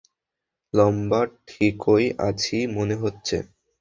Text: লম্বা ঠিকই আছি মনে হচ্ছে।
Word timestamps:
লম্বা 0.73 1.21
ঠিকই 1.47 2.05
আছি 2.27 2.57
মনে 2.75 2.95
হচ্ছে। 2.95 3.37